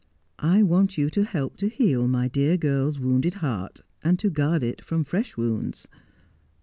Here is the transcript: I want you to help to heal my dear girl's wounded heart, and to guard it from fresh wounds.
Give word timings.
I 0.39 0.63
want 0.63 0.97
you 0.97 1.11
to 1.11 1.23
help 1.25 1.57
to 1.57 1.69
heal 1.69 2.07
my 2.07 2.27
dear 2.27 2.57
girl's 2.57 2.97
wounded 2.97 3.35
heart, 3.35 3.81
and 4.03 4.17
to 4.17 4.31
guard 4.31 4.63
it 4.63 4.83
from 4.83 5.03
fresh 5.03 5.37
wounds. 5.37 5.87